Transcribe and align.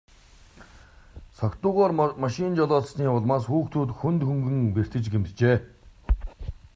Согтуугаар 1.39 1.91
машин 2.23 2.51
жолоодсоны 2.57 3.05
улмаас 3.17 3.43
хүүхдүүд 3.47 3.89
хүнд 3.99 4.21
хөнгөн 4.25 4.57
бэртэж 4.75 5.05
гэмтжээ. 5.09 5.55